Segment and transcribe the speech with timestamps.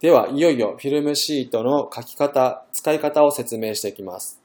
[0.00, 4.40] では、いよいよフィルムシートの書き方、使い方を説明していきます。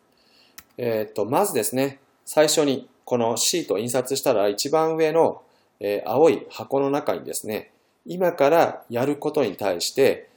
[0.78, 5.42] えっ、と、まずですね、最初にこのシートを印刷したら一番上の、
[5.80, 7.72] えー、青い箱の中にですね、
[8.06, 10.30] 今からやることに対して、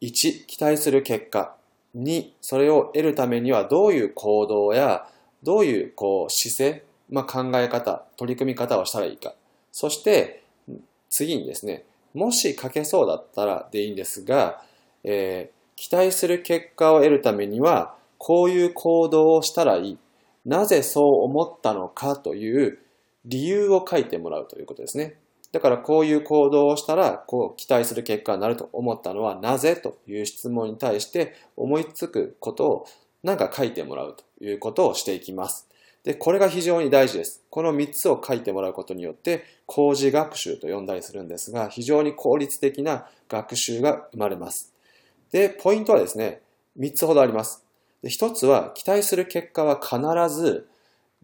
[0.00, 1.54] 1、期待する結果。
[1.96, 5.06] 2、それを得るためにはどういう行動や、
[5.42, 9.34] どういうこう姿勢、まあ、考え方、取り組み方をしたらいいか。
[9.70, 10.42] そして、
[11.10, 11.84] 次にですね、
[12.14, 14.62] もし書けそうだったらでいいんですが、
[15.04, 19.98] えー、期待する結果を得るためには、こういう行動をしたらいい。
[20.44, 22.78] なぜそう思ったのかという
[23.24, 25.16] 理由を書いてもらうということですね。
[25.52, 32.86] だからこういう行動をしたら、こう期待する結果になると思ったのはなぜという質問に対して思いつくことを
[33.22, 35.68] なんか書いてもらうということをしていきます。
[36.04, 37.42] で、これが非常に大事です。
[37.48, 44.72] この3つを書いてもらうことによって、工事学習と呼んだりするんですが、非常に効率的な学習が生まれます。
[45.30, 46.42] で、ポイントはですね、
[46.78, 47.64] 3つほどあります。
[48.02, 50.68] で一つは期待する結果は必ず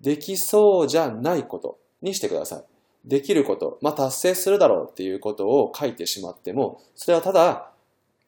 [0.01, 2.65] できそうじゃないことにしてください。
[3.05, 7.71] できること、まあ、達成するだろうっていうことを書いてしまっても、それはただ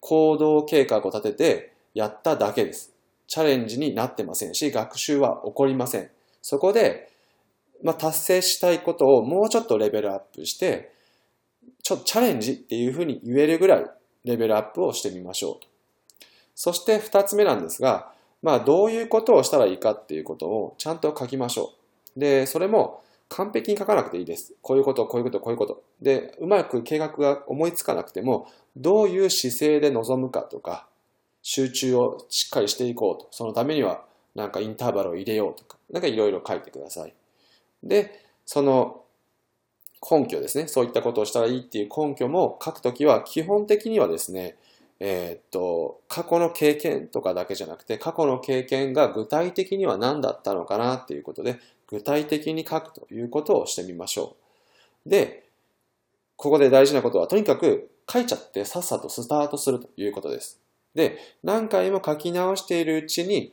[0.00, 2.92] 行動計画を立ててやっただけです。
[3.28, 6.10] チャレンジになってませんし、学習は起こりません。
[6.42, 7.10] そこで、
[7.82, 10.92] まあ、達成したいことをもうちょっとレベルアップして、
[11.82, 13.86] ちょっとチャレンジっていうふうに言えるぐらい
[14.24, 15.68] レベルアップをしてみましょうと。
[16.54, 21.72] そして二つ目なんですが、まあ、どういうことをしたらいいかっていうことをちゃんと書きましょ
[22.16, 22.20] う。
[22.20, 24.54] で、それも完璧に書かなくていいです。
[24.60, 25.82] こういうこと、こういうこと、こういうこと。
[26.02, 30.86] で、うまく計画が思いつかなくても、どういう姿勢で臨むかとか、
[31.42, 33.28] 集中をしっかりしていこうと。
[33.30, 34.04] そのためには、
[34.34, 37.14] なんかインターバルを入れようとか、なんかいろいろ書いてください。
[37.82, 39.02] で、その
[40.08, 40.66] 根拠ですね。
[40.66, 44.56] そういったことをしたらいいっていう根拠も書くときは、基本的にはですね、
[44.98, 54.36] えー、っと、過去の経験とかだけじゃなくて、過去の経験が具体的には何だったのかなっていうことで、具体的に書くということをしてみましょ
[55.06, 55.08] う。
[55.08, 55.44] で、
[56.36, 60.60] ここで大事なことは、とにかく書いちゃってさっさとスタートするということです。
[60.94, 63.52] で、何回も書き直しているうちに、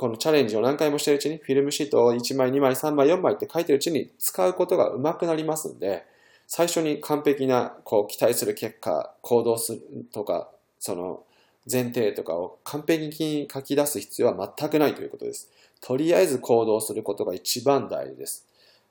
[0.00, 6.06] このチャレンジを何回もしてるうちに、フィルムシートを1枚、2枚、3枚、4枚って書いてるうちに使うことが上手くなりますんで、
[6.46, 11.24] 最初に完璧なこう期待する結果、行動するとか、その
[11.70, 15.50] 前提とかを完璧に書き出す必要は全くないということです。
[15.82, 18.46] とりあえず行動することが一番大事です。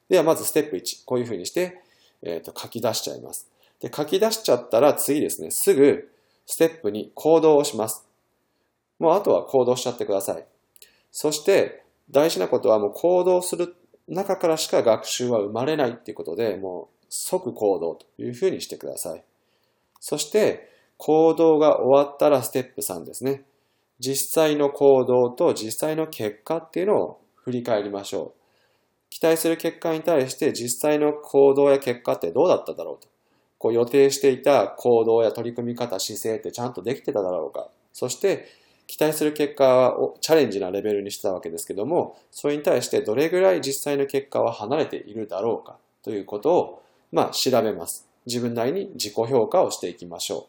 [0.09, 1.81] ではまずステップ1、こういうふうにして、
[2.21, 3.49] えー、と書き出しちゃいます。
[3.79, 6.07] で、書き出しちゃったら次ですね、すぐ
[6.45, 8.05] ステップ2、行動をします。
[8.99, 10.45] もうあとは行動しちゃってください。
[11.11, 13.75] そして大事なことはもう行動する
[14.07, 19.23] 中からしか学習は生まれないっていうことで、もう即行動というふうにしてください。
[19.99, 20.67] そして、
[20.97, 23.43] 行動が終わったらステップ3ですね。
[23.99, 28.39] 実際の行動と実際の結果っていうのを振り返りましょう。
[29.09, 33.09] 期待する結果に対して実際の行動や結果ってどうだっただろうと。
[33.57, 37.69] こう予定していた行動や取り組み方、姿勢ってちゃんとできてただろうか。
[37.93, 38.47] そして、
[38.89, 48.07] 期待する結果をチャレンジなレベルにしてたわけですけども、それに対してどれぐらい実際の結果は離れているだろうかということをまあ、調べます。
[48.25, 50.47] 自分なりに自己評価をしていきましょ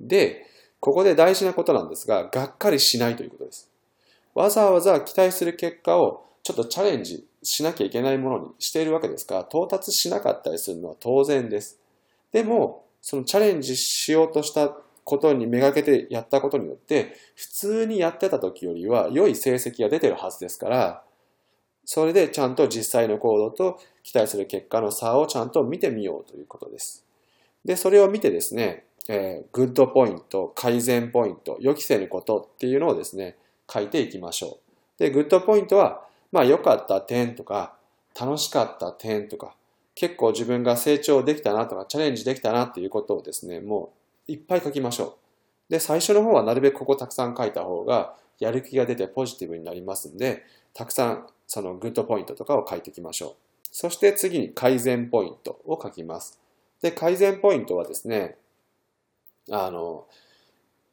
[0.00, 0.08] う。
[0.08, 0.46] で、
[0.80, 3.70] ここで大事なことなんですが、がっかりしないということです。
[4.34, 11.78] わざわざ期待する結果をちょっとチャレンジしなきゃいけないものにしているわけですから、到達しなかったりするのは当然です。
[12.32, 21.04] でも、そのチャレンジしようとしたことにめがけてやったことによって、普通にやってた時よりは良い成績が出てるはずですから、
[21.84, 27.04] それでちゃんと実際の行動と期待する結果の差をちゃんと見てみようということです。
[27.64, 33.36] で、それを見てですね、えー、グッドポイント、改善ポイント、予期せぬことっていうのをですね、
[33.72, 34.58] 書いていきましょ
[34.96, 34.98] う。
[34.98, 37.74] で、グッドポイントは、まあ良かった点とか、
[38.18, 39.56] 楽しかった点とか、
[39.94, 45.18] 結構自分が成長できたなとか、チャレンジできたなっていうことをですね、もういっぱい書きましょ
[45.68, 45.72] う。
[45.72, 50.42] で、最初の方はなるべくここたくさん書いた方が、やる気が出てポジティブになりますんで、
[50.74, 53.68] たくさんそのグッドポイントとかを書いていきましょう。
[53.70, 56.40] そして次に改善ポイントを書きます。
[56.82, 58.36] で、改善ポイントはですね、
[59.50, 60.06] あの、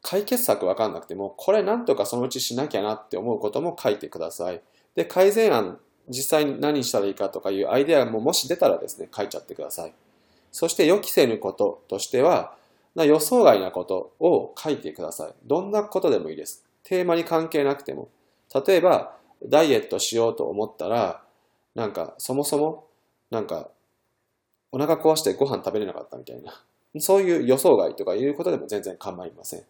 [0.02, 4.62] 解決策わかんなくても、これなんとかそのうちしなきゃなって思うことも書いてください。
[4.94, 5.78] で、改善案、
[6.08, 9.94] 実際に何したらいいかとかいうアイデアももし出たらですね、書いちゃってください。
[10.52, 12.56] そして予期せぬこととしては、
[12.96, 15.34] 予想外なことを書いてください。
[15.44, 16.64] どんなことでもいいです。
[16.82, 18.08] テーマに関係なくても。
[18.66, 21.22] 例えば、ダイエットしようと思ったら、
[21.74, 22.86] なんか、そもそも、
[23.30, 23.70] なんか、
[24.72, 26.64] お腹壊してご飯食べれなかったみたいな。
[26.98, 29.62] そういう予想外とかいうことでも全然構いません。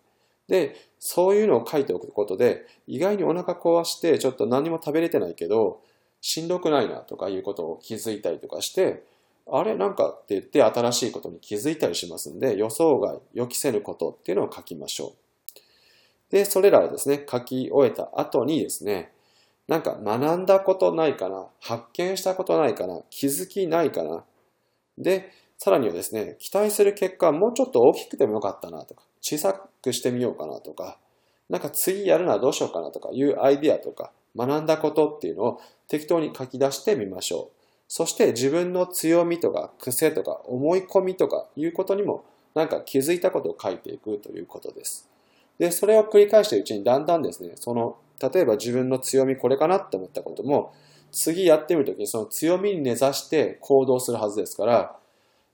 [0.48, 5.80] で、そういうのを書いておくことで、意外にお腹壊してちょっと何も食べれてないけど、
[6.20, 9.04] しんどくないなとかいうことを気づいたりとかして、
[9.52, 16.30] あれなんかって言って新しいことに気づいたりしますんで、予想外、予期せぬことっていうのを書きましょう。
[16.30, 19.12] で、それらをですね、書き終えた後にですね、
[19.66, 24.24] なんか学んだことないかな、発見したことないかな、気づきないかな。
[24.98, 29.52] で、さらにはですね、期待する結果もうちょっと大きくてもよかったなとか、小さ
[29.82, 30.98] くしてみようかなとか、
[31.48, 37.59] なんか次やるのはどうしようかなとかいうアイディアとか、学んだことっていうのを適当に書き出してみましょう。
[37.92, 45.10] そして自分の強みとか癖とか思い込みとかいうことにもなんか気づいたことを書いていくということです。
[45.58, 47.96] で、それを繰り返しているうちにだんだんですね、その、
[48.32, 50.72] 例えば自分の強みこれかなって思ったことも、
[51.10, 54.96] 次やってみるときにその強みに根ざして行動するはずですから、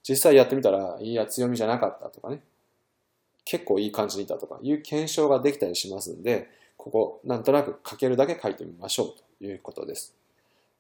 [0.06, 2.42] 実際やってみたら、いや、強みじゃなかったとかね、
[3.46, 10.14] 結構いい感じにいたとかいう検証ができたりしますんで、ここ、なんとなく書けるだけ書いてみましょうということです。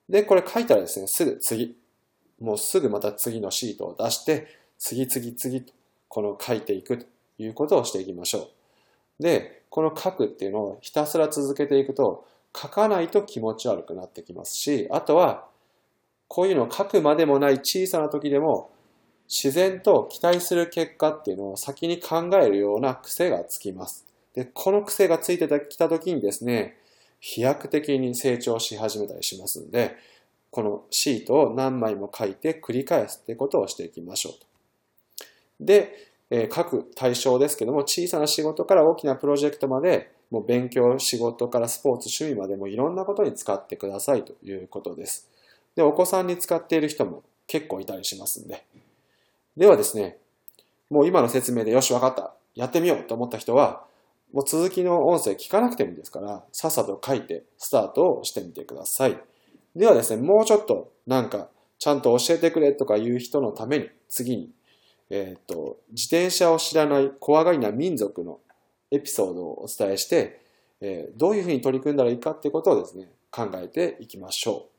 [0.08, 1.76] で、これ書いたらですね、すぐ次、
[2.40, 4.46] もうすぐまた次のシートを出して、
[4.78, 5.72] 次々次と
[6.08, 7.06] この書いていくと
[7.38, 8.50] いうことをしていきましょ
[9.18, 9.22] う。
[9.22, 12.26] で、この書くっていうのをひたすら続けていくと、
[12.56, 15.46] 書かないと気持ち悪くなってきますし、あとは、
[16.28, 18.70] こういうのを書くまでもない小さな時でも、
[19.28, 24.06] 自然と期待する結果っていうのを先に考えるような癖がつきます。
[24.34, 26.76] で、この癖がついてきた時にですね、
[27.28, 29.96] 飛躍的に成長し始めたりしますんで、
[30.52, 34.46] このシートを何枚も書いて繰り返すってことをしていきましょうと。
[35.58, 35.92] で、
[36.30, 45.28] え、各対象ですけども、小さな仕事から大きなプロジェクトまで、もう勉強、仕事からスポーツ、趣味までもいろんなことに使ってくださいということです。
[45.74, 48.64] で、お子さんに使っている人も結構いたりしますんで。
[49.56, 50.18] ではですね、
[50.90, 52.34] もう今の説明でよし、わかった。
[52.54, 53.84] やってみようと思った人は、
[54.36, 59.18] もう続きの音声聞かなくてもいいですから、さっさと書いてスタートをしてみてください。
[59.74, 61.48] ではですね、もうちょっとなんか
[61.78, 64.50] ちゃんと教えてくれとかいう人のために次に、
[65.08, 68.40] えっ、ー、と、自転車を知らない怖がりな民族の
[68.90, 70.42] エピソードをお伝えして、
[70.82, 74.75] えー、どういうふうに取り組んだらいいかってことをですね、考えていきましょう。